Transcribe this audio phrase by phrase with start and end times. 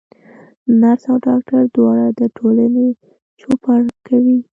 [0.79, 2.87] نرس او ډاکټر دواړه د ټولني
[3.39, 4.37] چوپړ کوي.